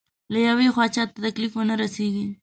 [0.33, 2.25] له يوې خوا چاته تکليف ونه رسېږي.